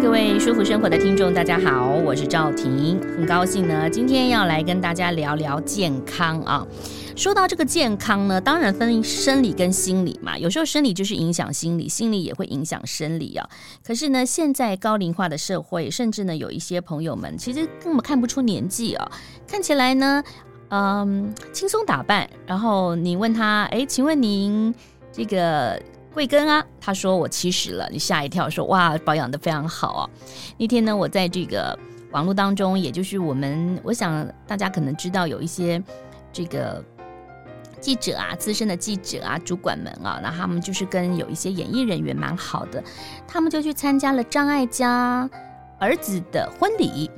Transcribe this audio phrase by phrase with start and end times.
[0.00, 6.66] 各位舒服生活的听众，大家好，我是赵婷，很高兴呢，今天要来跟大家聊聊健康啊。
[7.14, 10.38] 说到这个健康呢，当然分生理跟心理嘛。
[10.38, 13.46] 有时候生理就是影响心理，心理也会影响生理啊。
[13.84, 19.12] 可是呢，现在高龄化的社会，甚至呢，有一些朋友们其实根本看不出年纪啊，
[19.46, 20.24] 看起来呢，
[20.70, 22.28] 嗯，轻松打扮。
[22.46, 24.74] 然后你问他，哎，请问您
[25.12, 25.78] 这个
[26.12, 26.64] 贵庚啊？
[26.80, 27.88] 他说我七十了。
[27.90, 30.10] 你吓一跳，说哇，保养的非常好啊。
[30.58, 31.78] 那天呢，我在这个
[32.10, 35.82] 网络当中，也就是我们，我想大家可能知道有一些
[36.32, 36.84] 这个。
[37.80, 42.84] 记者啊，资深的记者啊，主管们啊，那他们就是跟有一些演艺人员蛮好的，
[43.26, 45.26] 他们就去参加了张艾嘉
[45.78, 47.10] 儿子的婚礼，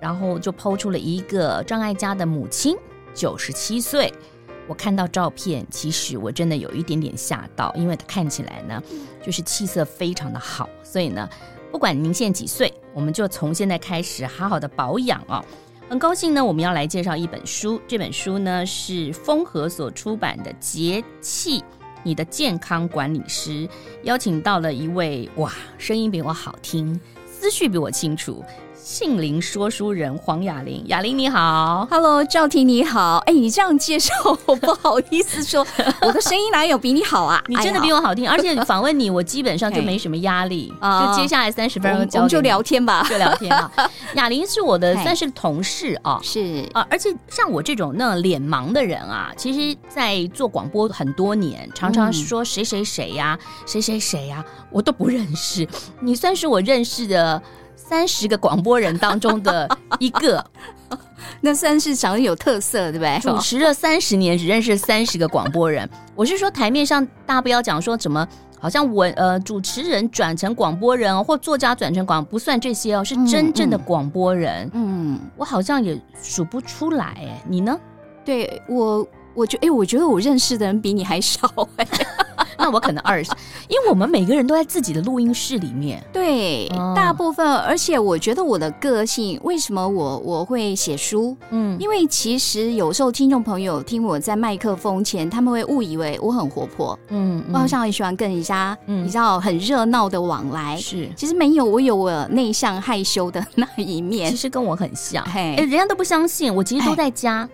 [0.00, 2.76] 然后就抛出了一个张艾嘉的母亲
[3.14, 4.12] 九十七岁。
[4.68, 8.80] 我看到照片，其实我真的有一点点吓到，因为他看起来呢，
[9.24, 10.68] 就是气色非常的好。
[10.84, 11.28] 所以呢，
[11.72, 15.42] 不管您现在几岁，我们就从现在开始好好的保养哦。
[15.88, 17.80] 很高兴呢，我们要来介绍一本书。
[17.88, 21.64] 这本书呢是风和所出版的《节气
[22.02, 23.66] 你的健康管理师》，
[24.02, 28.44] 邀请到了一位哇，声音比我好听，思绪比我清楚。
[28.90, 34.10] 杏林说书人黄雅玲，雅玲你好，Hello，赵婷你好，哎，你这样介绍
[34.46, 35.60] 我不好意思说，
[36.00, 37.38] 我的声音哪有比你好啊？
[37.48, 43.70] 你真的比我好听，而且访问你，我基本上就没什么压力， 就接下来三十分钟我们就聊天吧，就聊天啊。
[44.14, 46.66] 雅玲是我的算是同事啊，是。
[46.72, 55.68] 啊，而且像我这种那脸盲的人啊，其实，在做广播很多年，常常说谁谁谁呀，谁谁谁呀，我都不认识，
[56.00, 57.42] 你算是我认识的。
[57.78, 59.68] 三十个广播人当中的
[60.00, 60.44] 一个，
[61.40, 63.18] 那算是长得有特色，对不对？
[63.20, 65.88] 主持了三十年，只认识三十个广播人。
[66.14, 68.26] 我是说，台面上大家不要讲说怎么，
[68.58, 74.68] 好像我呃主持人转成广播人，或作家转成广，不算这些哦，是真正的广播人。
[74.74, 77.78] 嗯，嗯，我好像也数不出来哎，你呢？
[78.24, 81.86] 对我，我觉哎，我觉得我认识的人比你还少哎。
[82.60, 83.30] 那我可能二十，
[83.68, 86.04] 因为我们每个人都在自己的录音室里面。
[86.12, 91.36] 对，哦、大部分，而且我觉得我的个性，为什么我我会写书？
[91.50, 96.98] 嗯，因为其实有时候听众朋友听我在麦克风前，他们会误以为我很活泼。
[97.10, 100.76] 嗯，我好像很喜欢跟人家，嗯，比较很热闹的往来。
[100.78, 104.30] 是，其实没有，我有我内向害羞的 那一面。
[104.30, 105.24] 其实跟我很像。
[105.26, 107.48] 嘿，哎，人家都不相信，我其实都在家。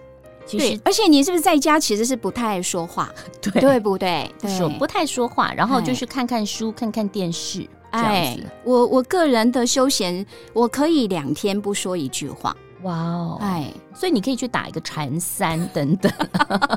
[0.46, 3.10] 其实对，而且你是不是在家其实是不太爱说话，
[3.40, 4.30] 对，对不对？
[4.46, 8.42] 说不太说话，然后就是看看书、看看电视这样子。
[8.42, 12.56] 哎、我我个人的休闲，我可以两天不说一句话。
[12.82, 16.12] 哇哦，哎，所以你可以去打一个禅三等等，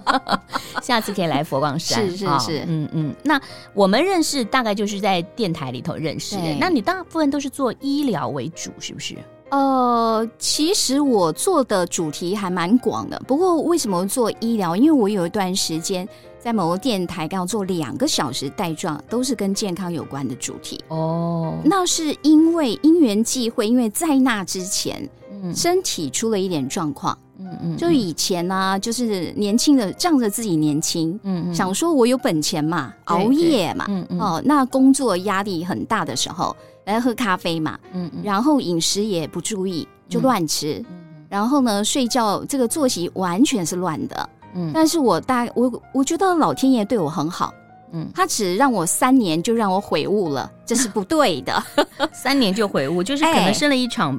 [0.82, 2.10] 下次可以来佛光山。
[2.10, 3.16] 是是是，嗯嗯。
[3.24, 3.38] 那
[3.74, 6.56] 我们认识大概就是在电台里头认识的。
[6.62, 9.18] 那你大部分都是做医疗为主，是不是？
[9.50, 13.18] 呃，其实我做的主题还蛮广的。
[13.26, 14.76] 不过为什么做医疗？
[14.76, 20.84] 因为我有一段时间在某个电台刚好做两个小时带状，都是跟健康有关的主题。
[20.90, 27.18] 哦，那是因为因缘际会，因为在那之前，嗯，身体出了一点状况。
[27.40, 36.54] 嗯嗯，就以前呢、啊，就是年轻的仗着自己年轻，嗯嗯，想说我有本钱嘛，熬夜嘛，嗯嗯，哦，那工作压力很大的时候。
[36.88, 47.54] 来喝咖啡嘛，嗯，嗯，然后饮食也不注意，就乱吃，嗯，然后呢，睡觉这个作息完全是乱的，嗯，但是我大我我觉得老天爷对我很好，
[47.92, 51.62] 嗯，他只让我三年就让我悔悟了，这是不对的，
[52.14, 54.18] 三年就悔悟，就是可能生了一场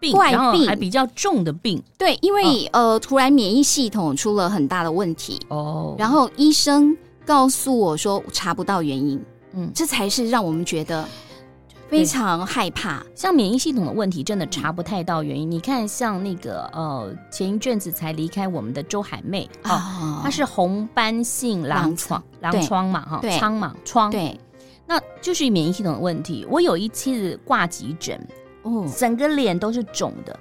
[0.00, 11.08] 病，怪病，然后还比较重的病，对，因为、哦、呃，突然免疫系统出了很大的问题，哦，然后医生告诉我说查不到原因，嗯，这才是让我们觉得。
[11.92, 15.46] 非常害怕，像免疫系统的问题，真的查不太到原因。
[15.46, 24.40] 嗯、你看，像那个呃，前一阵子才离开我们的周海媚啊，她、哦、是红斑性狼疮，狼疮嘛，哈，疮嘛，疮，对，
[24.86, 26.46] 那就是免疫系统的问题。
[26.48, 28.18] 我有一次挂急诊，
[28.62, 30.34] 哦，整个脸都是肿的，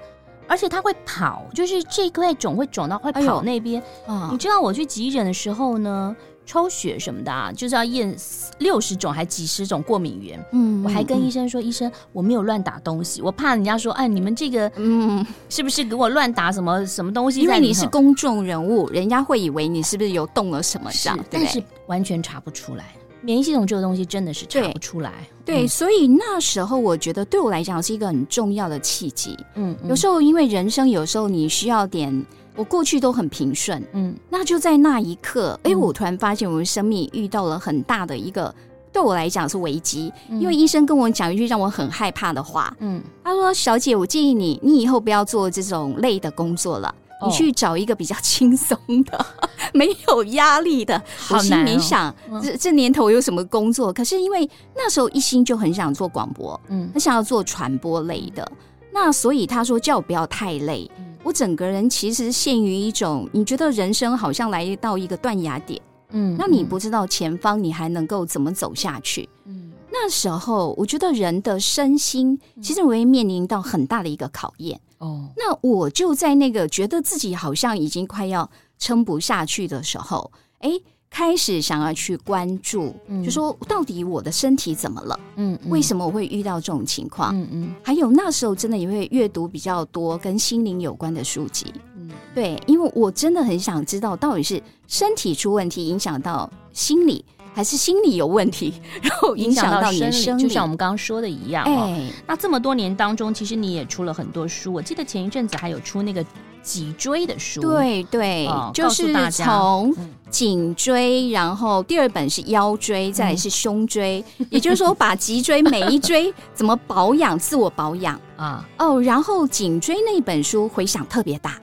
[0.48, 3.84] 而且它会跑，就是这块肿会肿到会跑那边。
[4.08, 6.16] 哎、你知道我去急诊的时候呢？
[6.52, 8.14] 抽血什么的啊，就是要验
[8.58, 10.38] 六十种还几十种过敏原。
[10.52, 17.40] 嗯，我还跟医生说，嗯、医生我没有乱打东西，我怕人家说，哎，你们这个嗯，是不是给我乱打什么什么东西？
[17.40, 22.84] 因为你是公众人物，人家会以为你是不是有动了什么这样，但是完全查不出来。
[23.22, 25.14] 免疫系统这个东西真的是查不出来。
[25.46, 29.38] 对，对嗯、所以那时候我觉得对我来讲是一个很重要的契机。
[29.56, 32.26] 嗯，有时候因为人生有时候你需要点，
[32.56, 33.84] 我过去都很平顺。
[33.94, 38.54] 嗯，那就在那一刻，哎、欸，我突然发现我的生命遇到了很大的一个
[38.92, 40.12] 对我来讲是危机。
[40.30, 42.76] 嗯、因为医生跟我讲一句让我很害怕的话。
[42.80, 46.94] 嗯，他说：“小姐，我建议你，你以后不要做这种累的工作了。”
[47.24, 49.26] 你去找一个比较轻松的、
[49.76, 51.00] 没有压力的。
[51.30, 52.12] 我心里想，
[52.42, 53.94] 这这年头有什么工作？
[53.94, 58.52] 可是因为那时候一心就很想做广播，嗯，很想要做传播类的。
[58.92, 60.90] 那所以他说叫我不要太累。
[61.24, 74.80] 我整个人其实陷于一种，你觉得人生好像来到一个断崖点，嗯，那你不知道前方你还能够怎么走下去，嗯，那时候我觉得人的身心其实我会面临到很大的一个考验。
[74.98, 80.72] 哦，那我就在那个觉得自己好像已经快要撑不下去的时候，哎，
[81.12, 85.20] 开始想要去关注，嗯、就说到底我的身体怎么了？
[85.36, 87.36] 嗯，嗯为什么我会遇到这种情况？
[87.36, 91.74] 嗯嗯，还有那时候真的也会阅读比较多跟心灵有关的书籍。
[91.98, 97.24] 嗯，对，因为我真的很想知道到底是身体出问题影响到心理。
[97.54, 98.74] 还是心理有问题，
[99.04, 101.66] 然后影响到你的生理，就像我们刚刚说的一样。
[101.66, 104.72] 哎，那这么多年当中，其实你也出了很多书。
[104.72, 106.26] 我记得前一阵子还有出那个
[106.62, 107.62] 脊椎的书。
[107.62, 109.94] 对对，哦、就是从
[110.30, 114.24] 颈椎，然后第二本是腰椎，再来是胸椎。
[114.38, 118.68] 嗯、 也就是说，把脊椎每一椎怎么保养、自我保养 啊。
[118.78, 121.60] 哦，然后颈椎那本书回响特别大。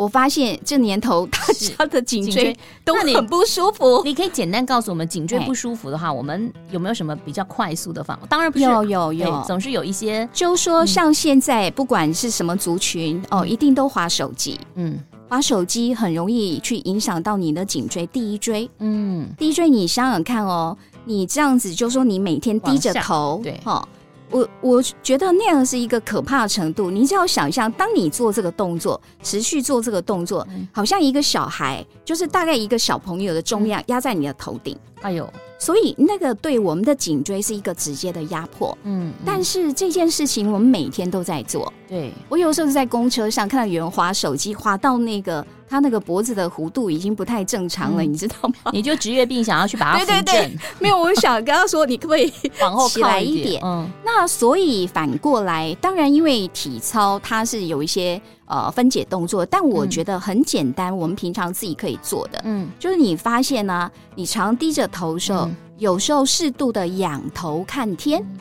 [0.00, 4.00] 我发现这年头大家的颈椎都很不舒服。
[4.02, 8.26] 你可以简单告诉我们，颈椎不舒服的话，我们有没有什么比较快速的方法？
[8.26, 10.26] 当然不是，有有有，总是有一些。
[10.32, 14.58] 就说像现在不管是什么族群哦，一定都滑手机。
[14.76, 14.98] 嗯，
[15.28, 18.70] 滑手机很容易去影响到你的颈椎第一椎。
[18.78, 20.74] 嗯，第一椎你想想看哦，
[21.04, 23.86] 你这样子就说你每天低着头，对哈。
[24.30, 26.90] 我我觉得那样是一个可怕的程度。
[26.90, 34.76] 你只要想象，当你做这个动作，持续做这个动作，好像一个小孩，就是大概一个小朋友的重量压在你的头顶。
[35.02, 35.28] 哎呦！
[35.58, 38.76] 所以那个对我们的颈椎是一个直接的压迫。
[38.84, 39.12] 嗯。
[39.24, 41.72] 但是这件事情我们每天都在做。
[41.88, 42.12] 对。
[42.28, 45.46] 我有时候是在公车上看到有人滑手机，滑到那个。
[45.70, 48.54] 他那个脖子的弧度已经不太正常了，嗯、你知道吗？
[48.74, 50.04] 你就职业病，想要去把它。
[50.04, 53.62] 对对对，没有，我想跟他说，你可不可以 往后起来一点？
[53.64, 68.20] 嗯，那所以反过来，当然因为体操它是有一些呃分解动作，但我觉得很简单，我们平常自己可以做的，嗯，就是你发现呢、啊，你常低着头的时候，嗯、有时候适度的仰头看天。
[68.20, 68.38] 嗯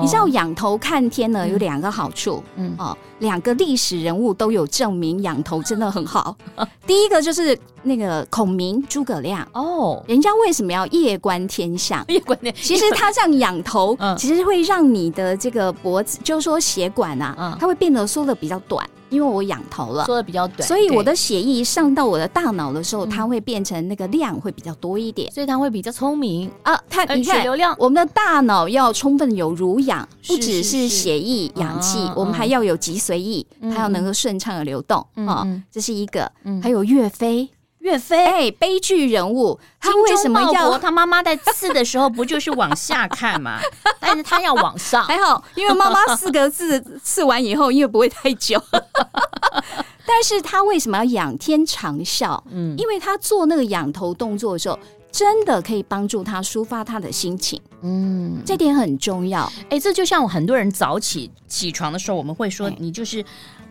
[0.00, 2.74] 你知道仰头看天呢，有两个好处，嗯。
[2.78, 6.36] 哦，两个历史人物都有证明仰头真的很好。
[6.86, 9.46] 第一个就是那个孔明诸葛亮。
[9.54, 12.04] 哦，人家为什么要夜观天象？
[12.08, 18.84] 夜观天，其实他这样仰头， 其实会让你的这个脖子，就是说血管啊，它会变得缩的比较短。
[19.08, 26.50] 因为我仰头了，说的比较短，所以我的血液上到我的大脑的时候，它会变成那个量会比较多一点，所以它会比较聪明。
[26.62, 26.80] 啊。
[26.88, 27.44] 它你看，
[27.78, 35.46] 我们的大脑要充分有濡养，不只是血液氧气，我们还要有脊髓液，它要能够顺畅的流动啊。
[35.70, 36.30] 这是一个，
[36.62, 37.48] 还有岳飞。
[37.78, 40.78] 岳飞，哎，悲剧人物，他为什么要？
[40.78, 43.58] 他妈妈在刺的时候不就是往下看吗？
[43.98, 48.62] 但是他要往上，还好，因为妈妈四个字刺完以后，因为不会太久。
[50.06, 52.40] 但是他为什么要仰天长啸？
[52.50, 54.78] 嗯，因为他做那个仰头动作的时候，
[55.12, 57.60] 真的可以帮助他抒发他的心情。
[57.82, 59.52] 嗯，这点很重要。
[59.68, 63.24] 哎，这就像很多人早起起床的时候，我们会说，你就是。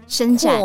[0.08, 0.60] 伸展，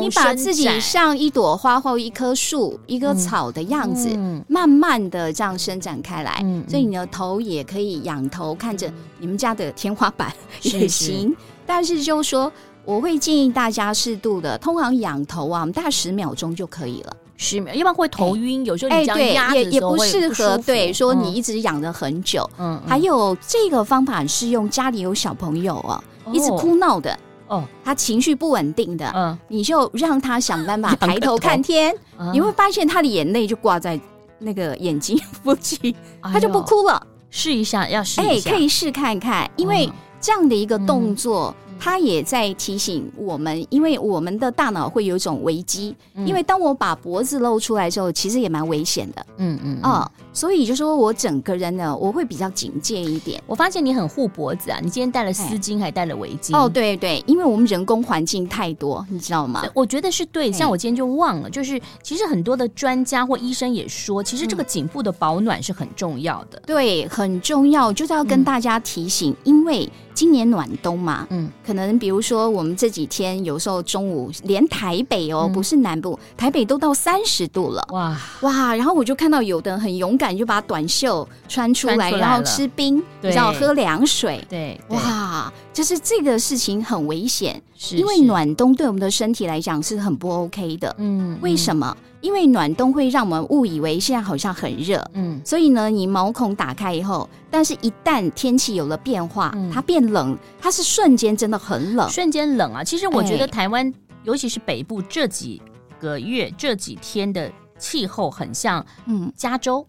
[0.00, 6.36] 你把自己像一朵花或一棵树、一棵草的样子，慢慢的这样伸展开来。
[6.68, 11.34] 所以你的头也可以仰头看着你们家的天花板也行。
[11.66, 12.52] 但是就说，
[12.84, 17.16] 我会建议大家适度的，通常仰头啊，我们大概十秒钟就可以了。
[17.42, 18.64] 十秒，一般会头晕。
[18.64, 20.56] 有时候你这样压也也不适合。
[20.58, 22.48] 对，说你一直养了很久。
[22.58, 27.18] 嗯，还有这个方法是用家里有小朋友啊，一直哭闹的。
[27.48, 31.94] 哦，他情绪不稳定的，嗯，你就让他想办法抬头看天，
[32.32, 34.00] 你会发现他的眼泪就挂在
[34.38, 37.06] 那个眼睛附近， 他就不哭了。
[37.28, 49.26] 试一下，要试一下，哎，可以试看看，因为这样的一个动作，它也在提醒我们，因为我们的大脑会有一种危机，嗯、因为当我把脖子露出来之后，其实也蛮危险的。
[49.38, 53.42] 嗯嗯啊、嗯，所以就说我整个人呢，我会比较警戒一点。
[53.48, 56.56] 我发现你很护脖子啊，你今天戴了丝巾，还戴了围巾。
[56.56, 59.64] 哦，对对，因为我们人工环境太多，你知道吗？
[59.74, 60.52] 我觉得是对。
[60.52, 66.62] 像我今天就忘了，就是其实很多的专家或医生也说，其实这个颈部的保暖是很重要的。
[66.64, 69.90] 对，很重要，就是要跟大家提醒，嗯、因为。
[70.14, 78.16] 今年暖冬嘛，嗯，可能比如说我们这几天有时候中午连台北哦，嗯、不是南部，台北都到三十度了，哇。
[78.40, 78.74] 哇！
[78.74, 84.96] 然后我就看到有的人很勇敢，就把短袖穿出来，出来然后吃冰，然后喝凉水，对，对。
[84.96, 87.60] 哇，就是这个事情很危险，
[87.92, 91.96] 因为暖冬对我们的身体来讲是很不 OK 的，嗯，为什么？
[92.20, 102.84] 因为暖冬会让我们误以为现在好像很热，嗯，所以呢，你毛孔打开以后，但是一旦天气有了变化，嗯、它变冷，它是瞬间真的很冷，瞬间冷啊！
[102.84, 105.60] 其实我觉得台湾，尤其是北部这几
[105.98, 109.84] 个月这几天的气候很像，嗯，加州，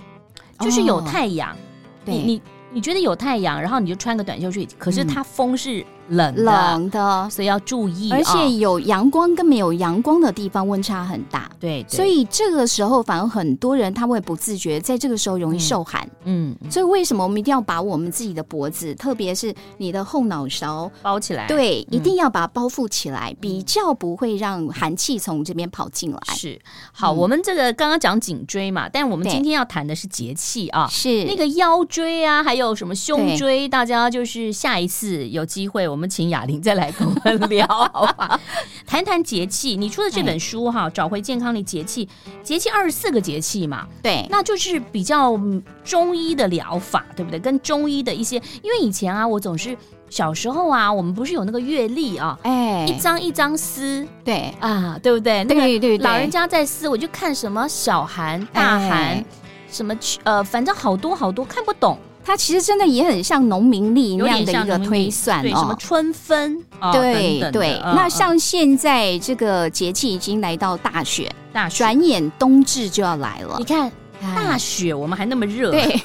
[0.58, 1.58] 嗯、就是有太阳，哦、
[2.06, 2.42] 你你
[2.74, 5.86] 你觉得有太阳，然后你就穿个短袖去，可是它风是。
[6.10, 8.12] 嗯冷的冷的，所以要注意。
[8.12, 16.08] 而且有阳光跟没有阳光的地方温差很大，对，所以这个时候反而很多人他会不自觉，在这个时候容易受寒。
[16.26, 21.48] 嗯，所以为什么我们一定要把我们自己的脖子，特别是你的后脑勺包起来？
[21.48, 26.20] 对，一定要把它包覆起来，比较不会让寒气从这边跑进来。
[26.36, 26.60] 是，
[26.92, 31.24] 好，我们这个刚刚讲颈椎嘛，但我们今天要谈的是节气啊，是。
[31.24, 35.93] 那个腰椎啊，还有什么胸椎，大家就是下一次有机会。
[35.94, 38.40] 我们请雅玲再来跟我们聊， 好吧？
[38.88, 39.78] 谈谈节气。
[39.78, 42.10] 你出的这本书哈，找回健康的节气，
[42.42, 45.40] 节气二十四个节气嘛，对，那就是比较
[45.84, 47.40] 中医的疗法，对不对？
[47.40, 49.78] 跟中医的一些，因为以前啊，我总是
[50.10, 55.44] 小时候啊，我们不是有那个月历啊，哎，一张一张撕，对啊，对不对？
[55.44, 59.24] 那个老人家在撕，我就看什么小寒、大寒，
[59.72, 62.00] 什么呃，反正好多好多看不懂。
[62.26, 66.64] 它其实真的也很像农民历那样的一个推算哦，什么春分，
[66.94, 67.80] 对对。
[67.84, 73.56] 那像现在这个节气已经来到大雪，大雪转眼冬至就要来了。
[73.60, 75.72] 你看大雪，我们还那么热。
[75.72, 76.02] 对。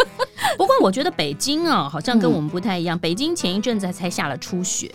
[0.58, 2.98] 不过我觉得北京啊，好像跟我们不太一样。
[2.98, 4.92] 北京前一阵子才下了初雪。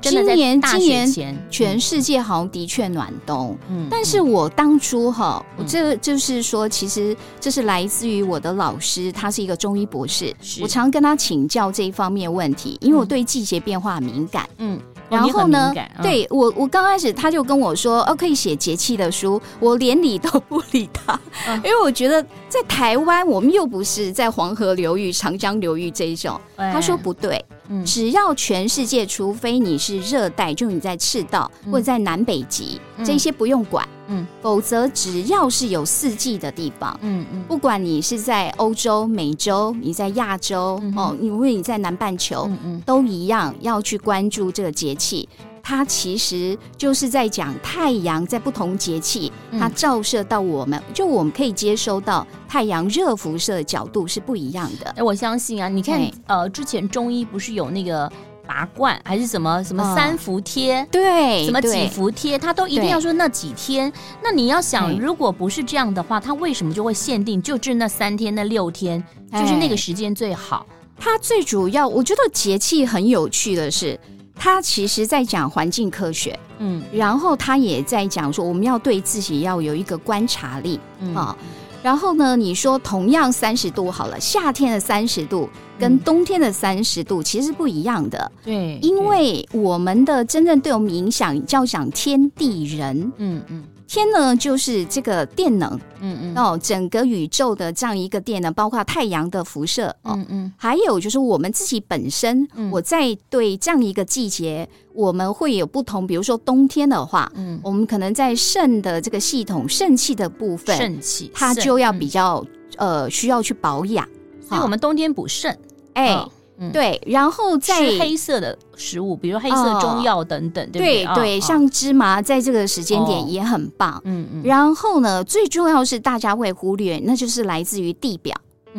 [0.00, 14.80] 今年今年全世界好像的确暖冬，嗯，但是我当初哈，我这就是说，其实这是来自于我的老师，他是一个中医博士，我常跟他请教这一方面问题，因为我对季节变化敏感，嗯，
[15.10, 21.20] 然后呢，对我我刚开始他就跟我说，哦，可以写节气的书，我连理都不理他，
[21.56, 27.44] 因为我觉得在台湾我们又不是在黄河流域、长江流域这一种，他说不对。
[27.84, 33.86] 只要全世界，除非你是热带，就你在赤道或者在南北极，嗯、这些不用管。
[34.08, 45.28] 嗯，否则只要是有四季的地方，嗯嗯，不管你是在欧洲、美洲，你在亚洲，哦，因为你在南半球，嗯嗯，都一样要去关注这个节气。
[45.62, 54.90] 它其实就是在讲太阳在不同节气，它照射到我们，就我们可以接收到太阳热辐射的角度是不一样的。
[54.96, 58.10] 哎，我相信啊，你看，呃，之前中医不是有那个
[58.44, 63.90] 拔罐还是什么什么三伏贴，对，什么几伏贴，它都一定要说那几天。
[64.20, 70.66] 那你要想，如果不是这样的话，它为什么就会限定就治那三天、那六天，就是那个时间最好？
[70.98, 73.98] 它最主要，我觉得节气很有趣的是。
[74.34, 81.36] 他其实在讲环境科学，嗯，然后他也在讲说，我们要对自己要有一个观察力，嗯、哦，
[81.82, 85.48] 然后呢，你说同样三十度好了，夏天的三十度
[85.78, 93.64] 跟冬天的三十度其实不一样的，对、嗯，因为我们的真正对我们影响叫讲天地人，嗯嗯。
[93.92, 112.42] 嗯天呢，就是这个电能，嗯嗯，哦，整个宇宙的这样一个电能，包括太阳的辐射，嗯嗯，还有就是我们自己本身，嗯、我在对这样一个季节，我们会有不同，比如说冬天的话，嗯，我们可能在肾的这个系统，肾气的部分，肾气，它就要比较、
[112.78, 114.08] 嗯、呃需要去保养，
[114.48, 115.54] 所以我们冬天补肾，
[115.92, 116.14] 哎。
[116.14, 116.32] 哦
[116.72, 121.40] 对，然后再吃黑色的食物，比如黑色中药等等，对对？
[121.40, 124.00] 像芝麻在这个时间点也很棒。
[124.04, 124.42] 嗯嗯。
[124.44, 128.36] 然后呢，最重要是大家会忽略，那就是来自于地表，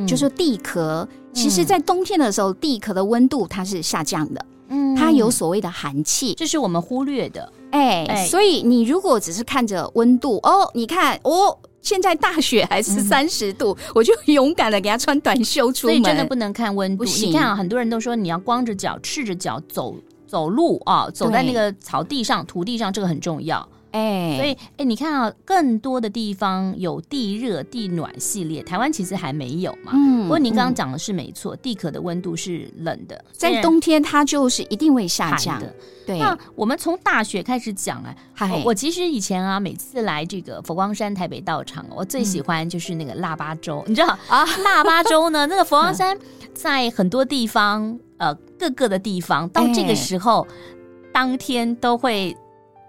[0.07, 1.05] 就是地壳。
[1.33, 7.51] 其实，在冬天的时候，地壳的温度它是下降的，嗯，它有所谓的寒气，这是我们忽略的。
[7.71, 11.57] 哎，所以你如果只是看着温度，哦，你看哦。
[11.83, 15.95] 现在大雪还是三十度，嗯、我就勇敢的给他穿短袖出门。
[15.95, 17.03] 所以真的不能看温度。
[17.03, 23.67] 你看啊，很多人都说你要光着脚、赤着脚走走路啊，走在那个草地上、土地上，这个很重要。
[23.93, 29.91] 哎，所以哎，你看啊，更多的地方有地热地暖系列，台湾其实还没有嘛。
[29.93, 35.71] 嗯，不过您刚刚讲的是没错，嗯、地壳的温度是冷的，在冬天它就是一定会下降的。
[36.07, 46.17] 对，那我们从大雪开始讲哎，我，我其实以前啊，每次来这个佛光山台北道场，我最喜欢就是那个腊八粥，嗯、你知道啊，腊八粥呢，那个佛光山
[46.55, 50.55] 在很多地方，呃，各个的地方到这个时候，哎、
[51.13, 52.35] 当天都会。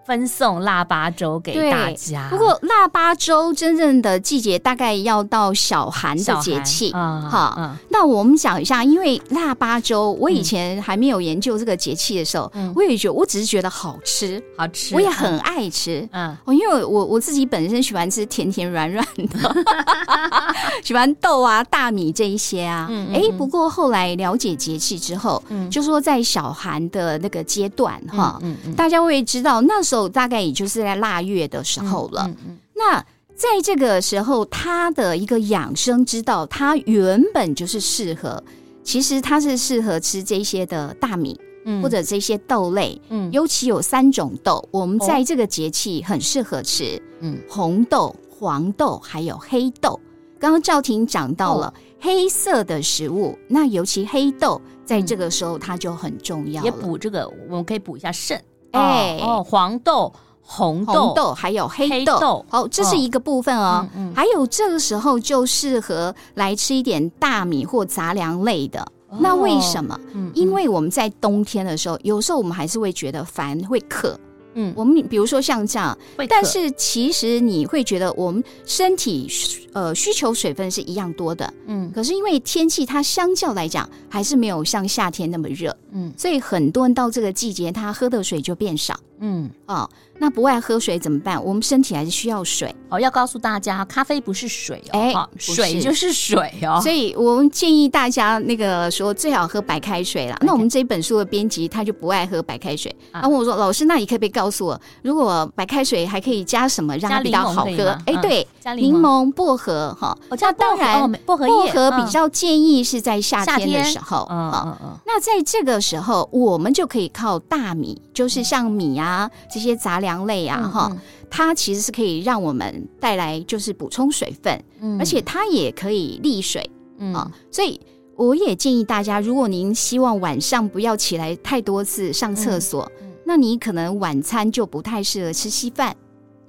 [0.06, 2.28] 分送腊八粥给大家。
[2.28, 6.92] 不过腊八粥真正的季节大概要到小寒的节气。
[6.92, 16.06] 好，嗯、那我们讲一下，因为腊八粥，我以前还没有研究这个节气的时候，嗯、我也觉得我只是觉得好吃，好吃，我也很爱吃。
[16.12, 19.64] 嗯，因为我我自己本身喜欢吃甜甜软软的，
[20.84, 22.86] 喜欢豆啊、大米这一些啊。
[22.90, 28.38] 嗯，哎、嗯，不过后来了解节气之后，嗯，就说在小寒的那个阶段，哈，
[28.76, 29.93] 大家会知道那时候。
[30.08, 32.24] 大概也就是在腊月的时候了。
[32.26, 33.04] 嗯嗯嗯、那
[33.36, 38.42] 在这个时候，他的一个养生之道，它原本就是适合，
[38.84, 43.00] 其实它是适合吃这些的大米，嗯、或者这些豆类。
[43.08, 47.00] 嗯，尤其有三种豆，我们在这个节气很适合吃。
[47.20, 49.98] 嗯，红豆、黄豆还有黑豆。
[50.38, 58.40] 刚刚赵婷讲到了黑色的食物，哦、那尤其黑豆，在这个时候它就很重要，也补这个，我们可以补一下肾。
[58.74, 60.12] 哎哦，黄豆、
[60.42, 63.86] 红豆、红豆还有黑豆，好，这是一个部分哦。
[64.14, 68.86] 还有这个时候就适合来吃一点大米或杂粮类的。
[69.20, 69.98] 那为什么？
[70.34, 74.18] 因为我们在冬天的时候，有时候我们还是会觉得烦，会渴。
[74.54, 75.96] 嗯，我们比如说像这样，
[76.28, 79.28] 但是其实你会觉得我们身体
[79.72, 81.52] 呃需求水分是一样多的。
[81.66, 85.76] 嗯，可是因为天气它相较来讲还是没有像夏天那么热。
[85.92, 88.98] 嗯，所以很多人到这个季节，他喝的水就变少。
[89.20, 91.42] 嗯，哦，那不爱喝水怎么办？
[91.42, 92.74] 我们身体还是需要水。
[92.88, 96.80] 哦，要告诉大家，咖啡不是水哦，哎，水就是水哦。
[96.82, 100.36] 所以我们建议大家那个说最好喝白开水啦。
[100.42, 110.16] 那我们这本书的编辑他就不爱喝白开水，他问我说：“老师，那你可不可以告诉我，如果白开水还可以加什么让它比较好喝？”哎，对，加柠檬、薄荷哈。
[110.30, 114.26] 那当然，薄荷薄荷比较建议是在夏天的时候。
[114.30, 114.98] 嗯嗯嗯。
[115.06, 119.03] 那在这个时候，我们就可以靠大米，就是像米啊
[119.50, 120.96] 这些杂粮类啊，哈、嗯。
[120.96, 127.14] 嗯，它其实是可以让我们带来就是补充水分，嗯，而且它也可以利水，嗯。
[127.14, 127.80] 啊，所以
[128.16, 132.90] 我也建议大家，如果您希望晚上不要起来太多次上厕所，
[133.24, 135.96] 那你可能晚餐就不太适合吃稀饭。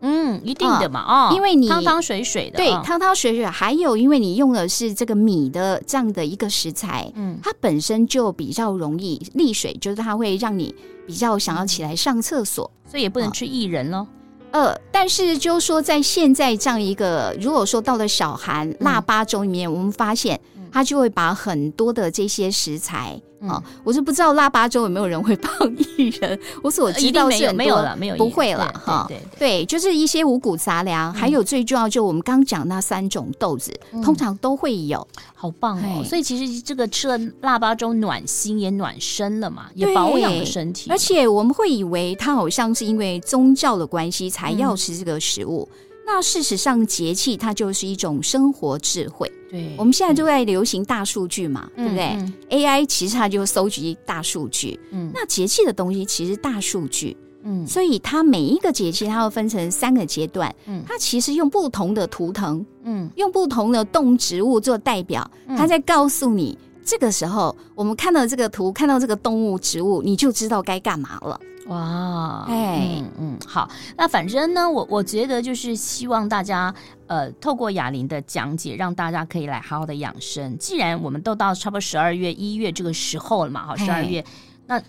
[0.02, 14.08] 嗯，一定的嘛，哦，因为你汤汤水水的，对，汤汤水水，还有因为你用的是这个米的这样的一个食材，嗯，它本身就比较容易利水，就是它会让你比较想要起来上厕所，所以也不能吃薏仁喽。
[14.52, 20.40] 呃，但是就说在现在这样一个，如果说到了小寒腊八粥里面，我们发现
[20.76, 23.18] 它就会把很多的这些食材。
[23.40, 29.06] 哦，我是不知道腊八粥有没有人会放薏仁， 我所知道是没有了，没有不会了哈。
[29.08, 33.72] 对对，就是一些五谷杂粮，还有最重要就我们刚讲那三种豆子，
[34.04, 36.04] 通常都会有，好棒哦。
[36.04, 40.90] 所以其实这个吃了腊八粥，暖心也暖身了嘛，也保养了身体。
[40.90, 45.70] 而且我们会以为它好像是因为宗教的关系才要吃这个食物。
[46.06, 49.32] 那事实上，节气它就是一种生活智慧。
[49.50, 52.16] 对，我们现在都在流行大数据嘛，对不对
[52.50, 54.80] ？AI 其实它就搜集大数据。
[54.92, 57.18] 嗯，那节气的东西其实大数据。
[57.48, 60.54] 嗯，所以它每一个节气，它会分成三个阶段。
[60.66, 71.40] 嗯，它其实用不同的图腾，嗯，用不同的动植物做代表，它在告诉你，这个时候我们看到这个图，看到这个动物、植物，你就知道该干嘛了。
[71.66, 76.72] 哇，哎，嗯嗯，好，那反正呢，我我觉得就是希望大家，
[77.08, 80.56] 呃，透过哑铃的讲解，让大家可以来好好的养生。
[80.60, 84.24] 既然我们都到差不多十二月、一月这个时候了嘛，哈，十二月，
[84.68, 84.80] 那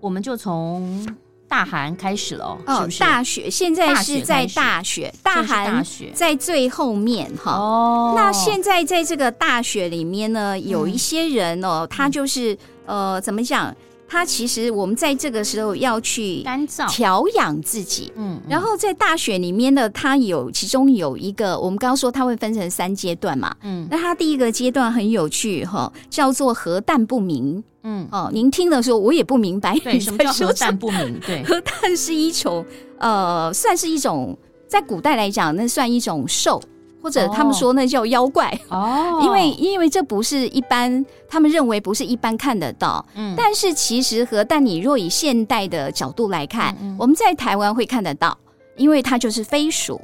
[0.00, 1.06] 我们就从
[1.46, 2.98] 大寒开始了，哦，是不是？
[2.98, 7.52] 大雪现在是在大雪，大寒在最后面哈。
[7.52, 13.72] 哦，那现在在这个大雪里面呢，有一些人哦，他就是呃，怎么讲？
[14.08, 16.88] 它其实我们在这个时候要去干燥。
[16.90, 31.18] 调养自己，嗯，然后在大雪里面呢，它有其中有一个，我们刚刚说它会分成三阶段嘛，嗯，那它第一个阶段很有趣哈，叫做核弹不明，嗯，哦，您听的时候我也不明白，对，什么叫核弹不明？
[31.26, 32.64] 对， 核弹是一种
[32.98, 34.36] 呃，算是一种
[34.68, 36.62] 在古代来讲，那算一种兽。
[37.06, 43.06] 或者他们说那叫妖怪哦， 因为因为这不是一般，他们认为不是一般看得到。
[43.14, 48.36] 嗯，但是其实和但你若以现代的角度来看，嗯嗯我们在台湾会看得到，
[48.76, 50.00] 因为它就是飞鼠。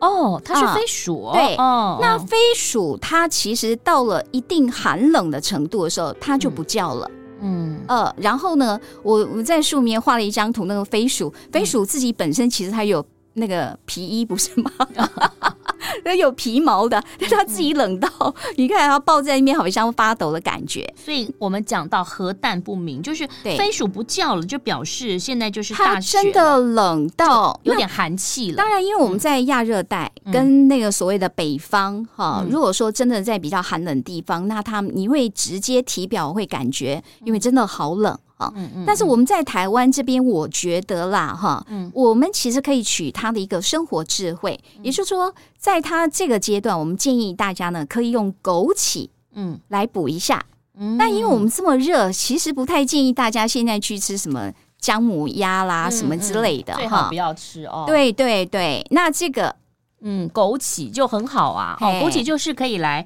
[0.00, 1.28] 哦，它是飞鼠。
[1.28, 7.10] 哦，对，哦，那飞鼠它其实到了一定寒冷的程度的时候，它就不叫了。
[7.40, 14.70] 嗯，呃，然后呢，我我在树面画了一张图，那个飞鼠，飞鼠自己本身其实它有那个皮衣，不是吗？
[16.16, 20.86] 有皮毛的，但它自己冷到，嗯、你看它抱在那边，好像发抖的感觉。
[20.96, 28.56] 所以我们讲到核弹不明，就是飞鼠不叫了，就表示现在就是大真的冷到有点寒气了。
[28.56, 38.18] 当然，因为我们在亚热带跟那个所谓的北方哈，嗯、如果说真的在比较寒冷的地方，那它你会直接体表会感觉，因为真的好冷。
[38.38, 50.44] 啊，嗯嗯，但是我们在台湾这边，我觉得啦，哈，嗯，我们其实可以取他的一个生活智慧，嗯、也就是说，在他这个阶段，我们建议大家呢，可以用枸杞，嗯，来补一下。
[50.78, 57.84] 嗯，但因为我们这么热，其实不太建议大家现在去吃什么姜母鸭啦，什么之类的，哈、嗯，嗯、最好不要吃哦。
[57.88, 59.56] 对对对，那这个，
[60.00, 63.04] 嗯，枸杞就很好啊，哦，枸杞就是可以来。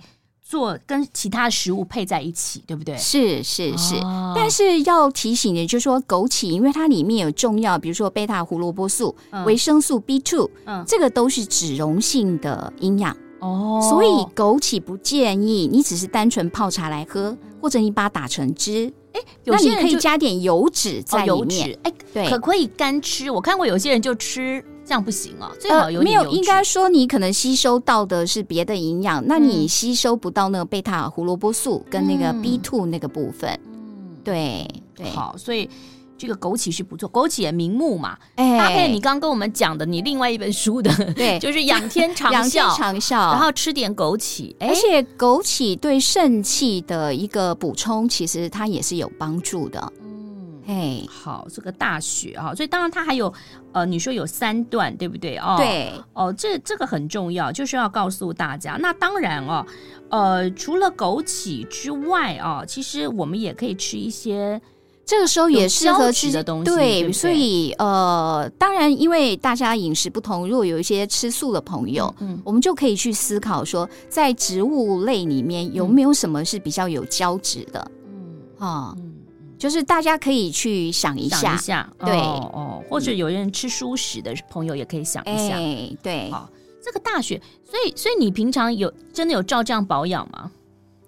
[0.53, 2.95] 做跟其他食物配在一起，对不对？
[2.99, 18.93] 是是是，哦、但是要提醒的，就是说枸杞，因为它里面有重要，比如说贝塔胡萝卜素、嗯、维生素 B two，嗯，这个都是脂溶性的营养哦，所以枸杞不建议你只是单纯泡茶来喝，或者你把它打成汁。
[19.15, 21.79] 哎，有些人可以加点油脂在里面。
[21.83, 23.31] 哎、哦，对，可可以干吃。
[23.31, 24.63] 我看过有些人就吃。
[24.85, 33.51] 这样不行哦，最好有没有，应该说你可能吸收到的是别的营养，嗯、那你吸收不到那个贝塔胡萝卜素跟那个 B two 那个部分。
[33.65, 35.09] 嗯，对对。
[35.11, 35.69] 好，所以
[36.19, 38.17] 这个枸杞是不错，枸杞也明目嘛。
[38.37, 49.93] 哎，搭配你刚刚跟我们讲的，你另外一本书的，对， 就是仰天长养天长效，然后吃点枸杞，而且枸杞对肾气的一个补充，其实它也是有帮助的。
[50.65, 53.33] 嘿，好，这个大雪啊，所以当然它还有，
[53.73, 55.37] 呃，你说有三段，对不对？
[55.39, 58.77] 哦，对，哦，这这个很重要，就是要告诉大家。
[58.81, 59.67] 那当然哦，
[60.09, 64.61] 呃，除了枸杞之外啊，其实我们也可以吃一些，
[65.05, 66.65] 这个时候也适合吃的东西。
[66.65, 77.91] 对，对对，所以呃，当然，因为大家饮食不同，如果有一些吃素的朋友，嗯，我们就可以去思考说，在植物类里面有没有什么是比较有胶质的？
[78.07, 78.95] 嗯，啊。
[79.63, 86.51] 就是大家可以去想一下，想一下，对哦，哦，或者有人吃素食的朋友也可以想一下，哎，对，好，
[86.83, 90.51] 这个大学，所以，所以你平常有真的有照这样保养吗？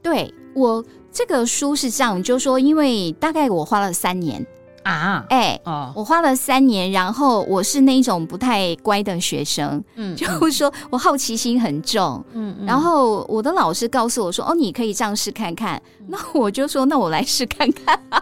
[0.00, 4.46] 对，我这个书是这样，就是说，因为大概我花了三年。
[4.84, 17.98] 啊，哎、欸，哦，我花了三年，然后我是那种不太乖的学生，嗯，就是说我好奇心很重，嗯，然后我的老师告诉我说，哦，你可以这样试看看，那我就说，那我来试看看，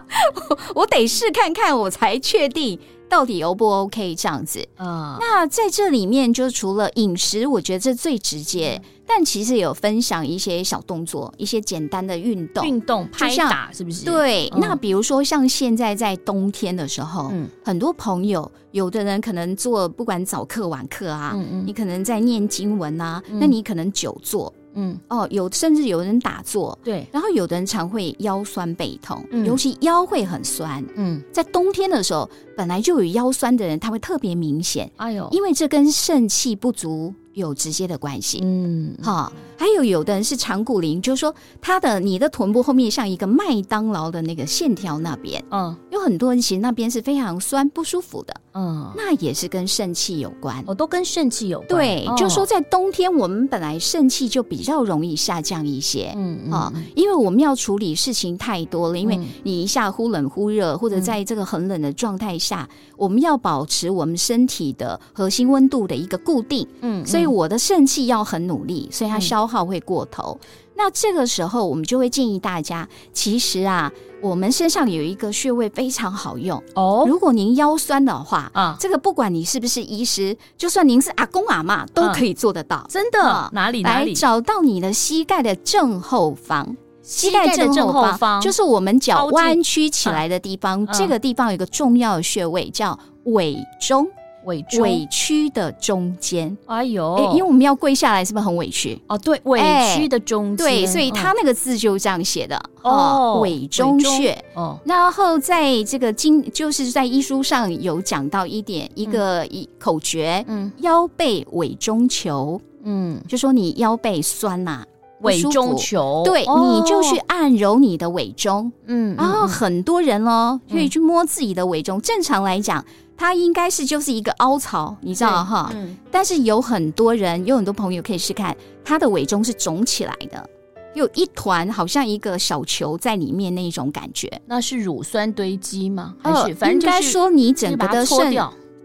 [0.49, 2.79] 我，我得试看看，我才确定。
[3.13, 4.67] 到底 O 不 OK 这样子？
[4.79, 8.81] 嗯，那在这里面，就除了饮食，我觉得这最直接。
[8.83, 14.03] 嗯、但其实有分享一些小动作，一些简单的运动，运动拍打是不是？
[14.03, 14.49] 对。
[14.55, 24.51] 嗯、那比如说像现在在冬天的时候，嗯，很多朋友，有的人可能做不管早课晚课啊，嗯嗯，你可能在念经文啊，嗯、那你可能久坐。
[24.75, 24.97] 嗯。
[25.07, 67.22] 哦，有甚至有人打坐，对，然后有的人常会腰酸背痛，嗯，尤其腰会很酸，嗯，在冬天的时候，本来就有腰酸的人，他会特别明显，哎呦，因为这跟肾气不足有直接的关系，嗯，好，还有有的人是长骨龄，就是说他的你的臀部后面像一个麦当劳的那个线条那边，嗯，有很多人其实那边是非常酸不舒服的，嗯，那也是跟肾气有关，哦，都跟肾气有关，对，哦、就是说在冬天我们本来肾气就比较容易下降一些，嗯啊，因为我们要处理事情太多了，因为你一下忽冷忽热，或者在这个很冷的状态下，嗯、我们要保持我们身体的核心温度的一个固定，嗯，所以。
[67.25, 70.37] 我的肾气要很努力，所以它消耗会过头。
[70.41, 77.05] 嗯、那这个时候，我们就会建议大家，其实啊，我们身上有一个穴位非常好用哦。
[77.07, 82.85] 如果您腰酸的话啊，这个不管你是不是医师，就算您是阿公阿妈，都可以做得到。
[82.89, 83.49] 真的？
[83.53, 83.81] 哪里？
[83.81, 84.09] 哪里？
[84.09, 90.85] 来找到你的膝盖的正后方，膝盖正后方就是我们脚弯曲起来的地方。
[90.87, 94.07] 这个地方有一个重要的穴位叫委中。
[94.45, 96.55] 委中委屈的中间。
[96.65, 98.99] 哎呦，因为我们要跪下来，是不是很委屈？
[99.07, 99.61] 哦，对，委
[99.95, 100.65] 屈的中间。
[100.65, 104.37] 对，所以他那个字就这样写的哦，委中穴。
[104.53, 114.83] 哦，然后在这个经，就是在医书上有讲到一点，一个一口诀，嗯，腰背委中求，嗯，就说你腰背酸呐。
[115.21, 122.01] 委中求，对，你就去按揉你的委中，嗯，然后很多人哦，可以去摸自己的委中。
[122.01, 122.83] 正常来讲，
[123.23, 125.71] 它应该是就是一个凹槽，你知道哈？
[125.73, 125.95] 嗯。
[126.11, 130.45] 但是有很多人，有很多朋友可以试看，它的尾中是肿起来的，
[130.93, 134.29] 有一团好像一个小球在里面那一种感觉。
[134.45, 136.13] 那是乳酸堆积吗？
[136.21, 138.35] 还是反正应该说你整个的肾？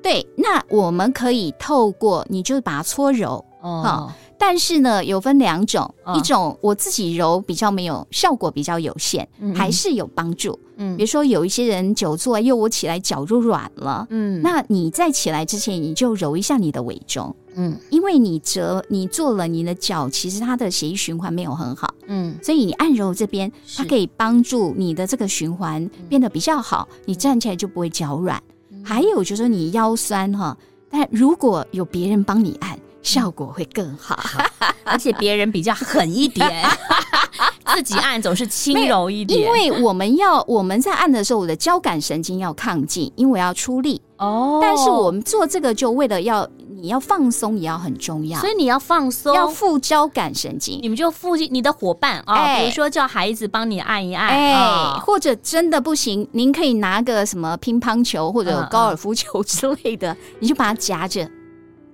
[0.00, 4.08] 对，那我们可以透过，你就把它搓揉，哦。
[4.38, 10.58] 但是呢，有分两种，哦、一种我自己揉比较没有效果，比较有限，嗯、还是有帮助。
[10.76, 28.40] 嗯，比如说有一些人久坐，又我起来脚就软了，嗯，那你在起来之前，你就揉一下你的尾中，嗯，因为你折你做了你的脚，其实它的血液循环没有很好，嗯，所以你按揉这边，它可以帮助你的这个循环变得比较好，嗯、你站起来就不会脚软。
[28.70, 30.56] 嗯、还有就是说你腰酸哈，
[30.88, 32.78] 但如果有别人帮你按。
[33.08, 34.44] 效果会更好，好，
[34.84, 36.68] 而且别人比较狠一点，
[37.74, 39.40] 自己按总是轻柔一点。
[39.40, 44.58] 因为我们要我们在按的时候，我的交感神经要亢进，因为我要出力哦。
[44.60, 46.46] 但是我们做这个就为了要
[46.80, 50.78] 你要放松，也要很重要，所以你要放松，要副交感神经。
[50.82, 61.28] 你们就附近你的伙伴啊，欸、比如说叫孩子帮你按一按，哎、欸，哦、或者真的不行，您可以拿个什么乒乓球或者高尔夫球之类的，嗯嗯你就把它夹着。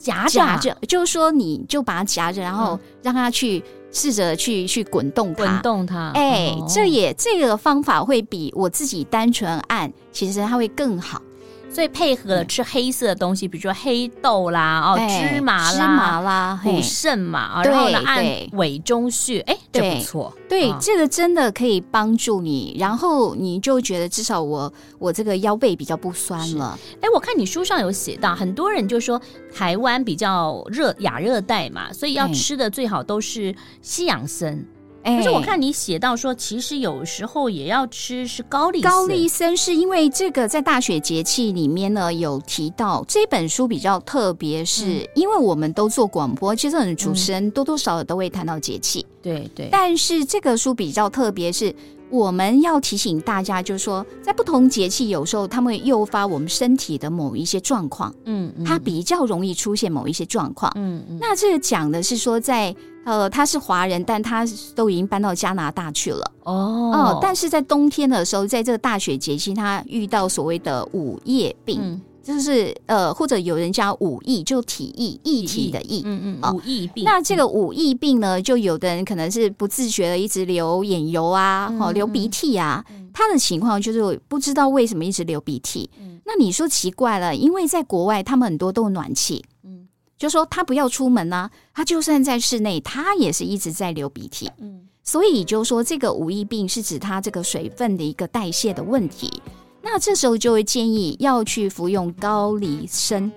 [0.04, 6.10] 夹着，夹着，就是说，你就把它夹着，然后让它去试着去去滚动它，滚动它。
[6.14, 11.22] 哎，哦、这也这个方法会比我自己单纯按，其实它会更好。
[11.74, 20.32] 所以配合了吃黑色的东西，比如说黑豆啦，哦，芝麻啦，芝麻啦，补肾嘛，然后呢，按委中穴，哎，这不错。
[20.48, 26.78] 对，这个真的可以帮助你，然后你就觉得至少我我这个腰背比较不酸了。
[27.00, 29.20] 哎，我看你书上有写到，很多人就说
[29.52, 34.64] 台湾比较热亚热带嘛，所以要吃的最好都是西洋参。
[35.04, 38.80] 可是我看你写到说，其实有时候也要吃是高丽。
[38.80, 49.04] 高丽参是因为这个在大雪节气里面呢有提到，这本书比较特别，是因为我们都做广播，其实很主持人多多少少都会谈到节气。
[49.22, 49.68] 对对。
[49.70, 51.74] 但是这个书比较特别，是
[52.10, 58.14] 我们要提醒大家，就是说在不同节气，有时候他们会诱发我们身体的某一些状况。
[58.24, 58.64] 嗯嗯。
[58.64, 60.72] 它比较容易出现某一些状况。
[60.76, 61.18] 嗯嗯。
[61.20, 62.74] 那这个讲的是说在。
[63.06, 66.32] 呃，他是华人，但他都已经搬到加拿大去了。
[66.44, 77.04] 哦，哦，但是在冬天的时候，在这个大雪节气，他遇到所谓的午夜病，嗯、就是呃，或者有人叫五疫，就体疫疫体的疫，嗯嗯，哦、五疫病。
[77.04, 85.90] 那这个五疫病呢，就有的人可能是不自觉的一直流眼油啊，哦，流鼻涕啊，嗯、他的情况就是不知道为什么一直流鼻涕。
[86.00, 89.44] 嗯、那你说奇怪了，因为在国外，他们很多都有暖气。
[90.16, 94.48] 就说他不要出门呢、啊，他就算在室内，他也是一直在流鼻涕。
[94.58, 99.28] 嗯，所以就说这个五疫病是指他这个水分的一个代谢的问题。
[99.84, 103.30] 那这时候就会建议要去服用高丽参，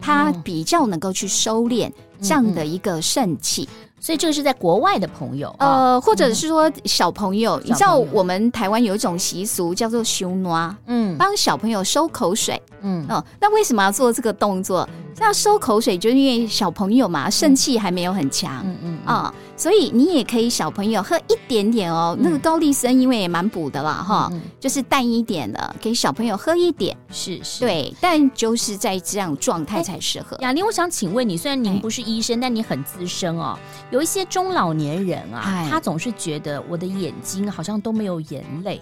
[0.00, 1.90] 它比较能够去收敛
[2.22, 3.68] 这样的一个肾气。
[4.00, 14.88] 所以这个是在国外的朋友，呃，或者是说小朋友，你知道我们台湾有一种习俗叫做收暖，嗯，帮小朋友收口水，嗯，哦，那为什么要做这个动作？
[15.16, 18.98] 那收口水，就是因为小朋友嘛，肾气还没有很强，嗯嗯。
[19.04, 22.16] 啊，所以你也可以小朋友喝一点点哦。
[22.18, 30.36] 那个高丽参因为也蛮补的啦，哈，就是淡一点的，给小朋友喝一点，是是，对，但就是在这样状态才适合。
[30.40, 33.58] 雅玲，我想请问你，虽然您不是医生，但你很资深哦。
[33.90, 38.80] 有一些中老年人啊，他总是觉得我的眼睛好像都没有眼泪，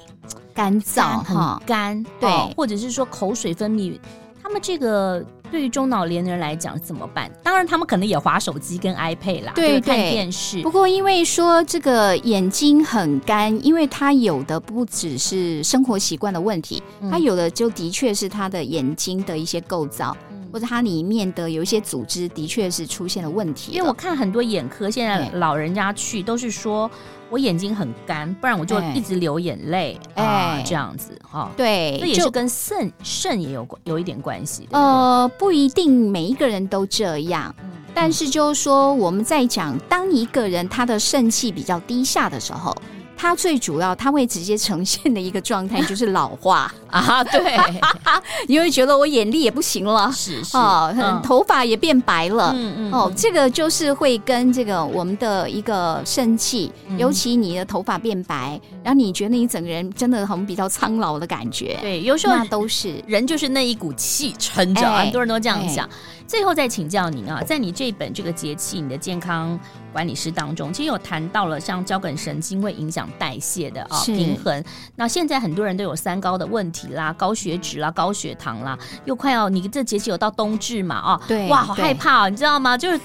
[0.53, 3.99] 干燥很干，对，或者是说口水分泌。
[4.43, 7.31] 他们这个对于中老年人来讲怎么办？
[7.43, 10.63] 当然，他们可能也划手机跟 iPad 啦，对，对，看电视。
[10.63, 20.17] 不过，因为说这个眼睛很干，因为他有的不只是生活习惯的问题，他、嗯、有的就的确是他的眼睛的一些构造。
[20.57, 26.91] 或者它里面的有一些组织的确是出现了问题，因为我看很多眼科现在老人家去都是说
[27.29, 31.51] 我眼睛很干，不然我就一直流眼泪，哎，这样子哈。
[31.59, 34.67] 对，这也是跟肾肾也有有一点关系。
[34.71, 37.55] 呃，不一定每一个人都这样，
[37.93, 42.75] 但是就是说我们在讲，当一个人他的肾气比较低下的时候。
[43.17, 46.73] 它最主要，它会直接呈现的一个状态就是老化。
[46.91, 47.59] 啊，对，
[48.49, 50.57] 你会觉得我眼力也不行了，是是。
[50.57, 63.03] 哦，嗯、头发也变白了，嗯嗯，哦，这个就是会跟这个我们的一个肾气，嗯、尤其你的头发变白，然后你觉得你整个人真的很比较苍老的感觉，对，有时候那都是。
[63.07, 65.85] 人就是那一股气撑着，哎、很多人都这样想。
[65.87, 65.91] 哎、
[66.27, 69.59] 最后再请教您啊，在你这本这个节气你的健康
[69.97, 73.09] 管理师当中，其实有谈到了像交感神经会影响。
[73.19, 74.63] 代谢的啊，平衡。
[74.95, 82.77] 那现在很多人都有三高的问题啦，高血脂啦，高血糖啦，又快要你这节气有到冬至嘛啊，对，哇，好害怕啊，你知道吗？
[82.77, 83.01] 就是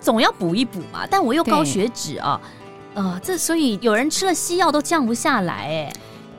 [0.00, 2.40] 总要补一补嘛，但我又高血脂啊，
[2.94, 5.92] 呃，这所以有人吃了西药都降不下来哎。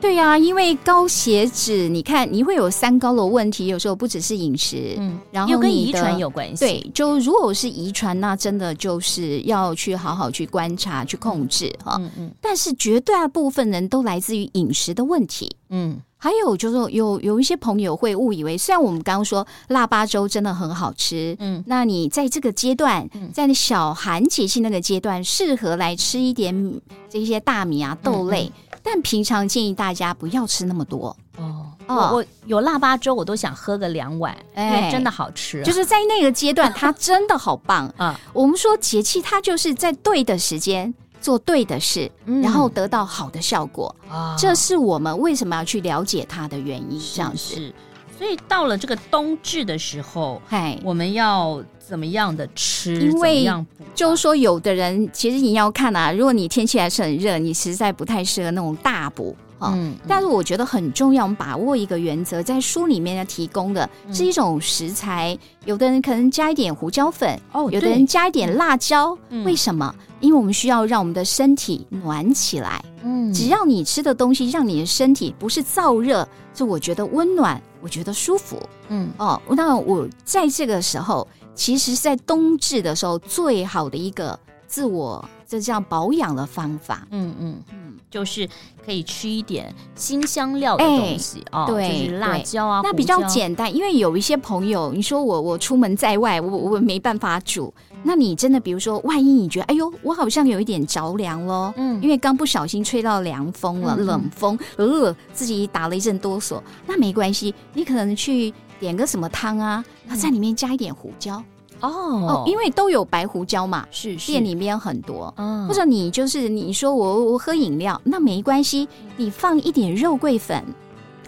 [0.04, 6.56] 对呀、啊，因为高血脂，你看你会有三高的问题，有时候不只是饮食，嗯，然后又跟遗传有关系。
[6.62, 11.96] 对，就如果是遗传，那真的就是要去好好去观察、去控制哈。
[11.98, 12.30] 嗯嗯。
[12.38, 15.56] 但是绝大部分人都来自于饮食的问题。
[15.70, 15.98] 嗯。
[16.18, 28.44] 还有就是有有一些朋友会误以为，虽然我们刚刚说腊八粥真的很好吃，嗯，那你在这个阶段，在那小寒节气那个阶段，适合来吃一点这些大米啊、豆类。
[28.44, 31.66] 嗯嗯但平常建议大家不要吃那么多哦。
[31.86, 35.64] 哦，我有腊八粥，我都想喝个两碗，哎，真的好吃啊。
[35.64, 38.20] 就是在那个阶段， 它真的好棒啊。
[38.34, 42.10] 我们说节气，它就是在对的时间做对的事，
[42.42, 43.94] 然后得到好的效果。
[44.08, 47.00] 啊，这是我们为什么要去了解它的原因。
[47.14, 47.74] 这样子，是。
[48.16, 51.62] 所以到了这个冬至的时候，哎，我们要。
[51.86, 53.00] 怎么样的吃？
[53.00, 53.46] 因为
[53.94, 59.72] 就是说，有的人其实你要看啊，如果你天气还是很热，你实在不太适合那种大补啊。
[59.74, 65.34] 嗯嗯、但是我觉得很重要，我们把握一个原则，在书里面要提供的是一种食材。
[65.34, 69.16] 嗯、有的人可能加一点胡椒粉，哦，有的人加一点辣椒。
[69.28, 69.94] 嗯、为什么？
[70.20, 72.82] 因为我们需要让我们的身体暖起来。
[73.02, 78.58] 嗯，只要你吃的东西让你的身体不是燥热，就我觉得温暖，我觉得舒服。
[78.88, 81.28] 嗯，哦，那我在这个时候。
[81.54, 87.62] 其实，在冬至的时候，最好的一个自我这这样保养的方法，嗯嗯。
[87.72, 88.48] 嗯，就是
[88.84, 93.74] 可以吃一点辛香料的东西哦，对，就是辣椒啊，那比较简单。
[93.74, 97.72] 因为有一些朋友，你说我我出门在外，我我没办法煮，
[98.04, 108.52] 那你真的比如说，万一你觉得，哎呦，我好像有一点着凉咯，嗯，因为刚不小心吹到凉风了，冷风，呃，自己打了一阵哆嗦，那没关系，你可能去。
[108.84, 109.82] 点个什么汤啊？
[110.06, 111.42] 然后在里面加一点胡椒
[111.80, 115.32] 哦哦，因为都有白胡椒嘛，是，是店里面很多。
[115.38, 120.62] 嗯，或者你就是你说我我喝饮料，那没关系，你放一点肉桂粉。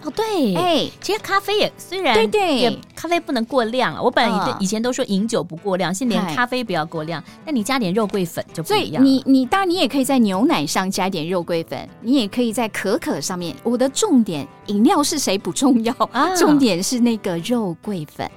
[0.07, 4.01] 哦，对，哎，其实咖啡也虽然对对，咖啡不能过量。
[4.01, 7.21] 我本来以前都说饮酒不过量，现在连咖啡不要过量。
[7.45, 9.03] 但你加点肉桂粉就不一样。
[9.03, 13.53] 你你当然你也可以在牛奶上加一点肉桂粉，你也可以在可可上面。
[13.63, 18.29] 我的重点，饮料是谁不重要，啊重点是那个肉桂粉。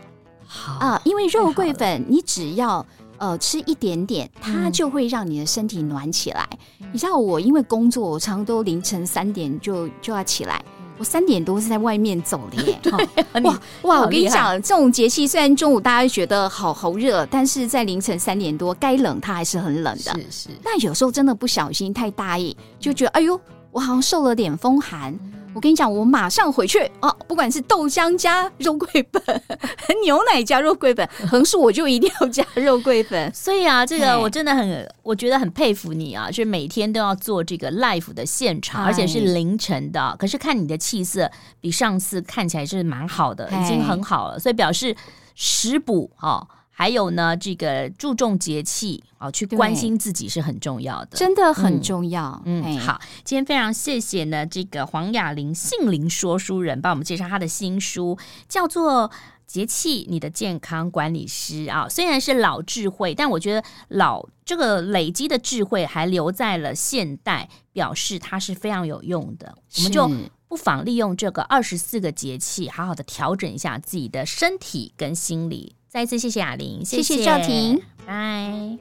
[0.45, 2.85] 好啊，因为肉桂粉你只要
[3.19, 6.49] 呃吃一点点，它就会让你的身体暖起来。
[6.93, 10.61] 你知道我因为工作，我常常都凌晨三点就就要起来。
[11.01, 14.01] 我三点多是在外面走的耶， 对哇哇！
[14.03, 20.13] 我跟你讲，这种节气虽然中午大家觉得好好热，但是在凌晨三点多该冷它还是很冷的。
[20.13, 25.19] 是是，那有时候真的不小心太大意，就觉得哎呦，我好像受了点风寒。
[25.53, 29.43] 我跟你讲，我马上回去哦，不管是豆浆加肉桂粉，
[30.05, 33.31] 牛奶加肉桂粉， 横竖我就一定要加肉桂粉。
[33.35, 40.15] 所以啊，这个我真的很，我觉得很佩服你啊，就是每天都要做这个 live 的现场，而且是凌晨的。
[40.19, 44.95] 可是看你的气色比上次看起来是蛮好的，已经很好了，所以表示
[45.35, 46.47] 食补哈。
[46.81, 52.41] 还有呢，这个注重节气啊，去关心自己是很重要的，真的很重要。
[52.47, 59.11] 嗯，嗯，好，今天非常谢谢呢，这个黄雅玲杏林说书人帮我们介绍她的新书，叫做
[59.47, 61.87] 《节气你的健康管理师》啊。
[61.87, 69.55] 虽然是老智慧，但我觉得老这个累积的智慧还留在了现代，表示它是非常有用的。
[69.77, 70.11] 我们就
[70.49, 75.77] 不妨利用这个二十四个节气，好好的调整一下自己的身体跟心理。
[75.91, 78.79] 再次谢谢雅玲，谢谢赵婷，拜。